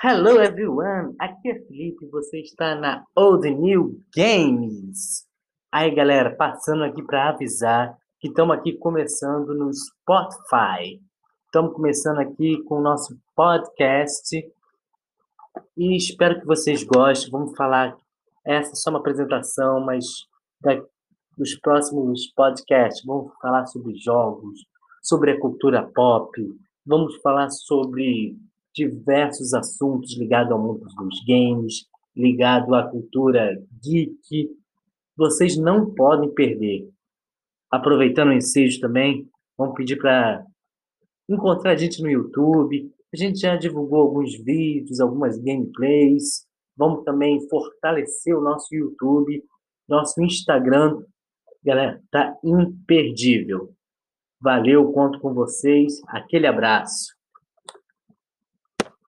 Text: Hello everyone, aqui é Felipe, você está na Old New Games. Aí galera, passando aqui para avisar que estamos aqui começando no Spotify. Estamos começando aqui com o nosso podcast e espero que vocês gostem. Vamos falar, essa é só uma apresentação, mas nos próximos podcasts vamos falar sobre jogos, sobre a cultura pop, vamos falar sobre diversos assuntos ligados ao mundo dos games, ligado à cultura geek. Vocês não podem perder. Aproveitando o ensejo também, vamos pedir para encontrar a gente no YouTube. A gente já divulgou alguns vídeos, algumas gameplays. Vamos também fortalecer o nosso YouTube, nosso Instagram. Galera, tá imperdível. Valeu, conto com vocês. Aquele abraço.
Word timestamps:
Hello 0.00 0.40
everyone, 0.40 1.12
aqui 1.18 1.50
é 1.50 1.58
Felipe, 1.66 2.06
você 2.06 2.38
está 2.38 2.76
na 2.76 3.04
Old 3.16 3.50
New 3.50 4.00
Games. 4.14 5.26
Aí 5.72 5.92
galera, 5.92 6.36
passando 6.36 6.84
aqui 6.84 7.02
para 7.02 7.30
avisar 7.30 7.98
que 8.20 8.28
estamos 8.28 8.56
aqui 8.56 8.78
começando 8.78 9.52
no 9.56 9.72
Spotify. 9.74 11.02
Estamos 11.46 11.72
começando 11.74 12.20
aqui 12.20 12.62
com 12.62 12.76
o 12.76 12.80
nosso 12.80 13.18
podcast 13.34 14.40
e 15.76 15.96
espero 15.96 16.38
que 16.38 16.46
vocês 16.46 16.84
gostem. 16.84 17.32
Vamos 17.32 17.56
falar, 17.56 17.96
essa 18.46 18.70
é 18.70 18.76
só 18.76 18.90
uma 18.90 19.00
apresentação, 19.00 19.80
mas 19.80 20.04
nos 21.36 21.56
próximos 21.56 22.32
podcasts 22.36 23.04
vamos 23.04 23.32
falar 23.42 23.66
sobre 23.66 23.96
jogos, 23.96 24.60
sobre 25.02 25.32
a 25.32 25.40
cultura 25.40 25.82
pop, 25.92 26.40
vamos 26.86 27.16
falar 27.16 27.50
sobre 27.50 28.38
diversos 28.78 29.52
assuntos 29.52 30.16
ligados 30.16 30.52
ao 30.52 30.62
mundo 30.62 30.86
dos 30.96 31.24
games, 31.26 31.86
ligado 32.16 32.74
à 32.74 32.88
cultura 32.88 33.60
geek. 33.82 34.50
Vocês 35.16 35.56
não 35.56 35.92
podem 35.94 36.32
perder. 36.32 36.88
Aproveitando 37.70 38.28
o 38.28 38.32
ensejo 38.32 38.80
também, 38.80 39.28
vamos 39.56 39.74
pedir 39.74 39.96
para 39.96 40.44
encontrar 41.28 41.72
a 41.72 41.76
gente 41.76 42.00
no 42.02 42.08
YouTube. 42.08 42.90
A 43.12 43.16
gente 43.16 43.40
já 43.40 43.56
divulgou 43.56 44.00
alguns 44.00 44.34
vídeos, 44.42 45.00
algumas 45.00 45.36
gameplays. 45.38 46.46
Vamos 46.76 47.04
também 47.04 47.46
fortalecer 47.48 48.36
o 48.36 48.40
nosso 48.40 48.74
YouTube, 48.74 49.42
nosso 49.88 50.22
Instagram. 50.22 51.02
Galera, 51.64 52.00
tá 52.10 52.38
imperdível. 52.44 53.74
Valeu, 54.40 54.92
conto 54.92 55.18
com 55.18 55.34
vocês. 55.34 56.00
Aquele 56.06 56.46
abraço. 56.46 57.17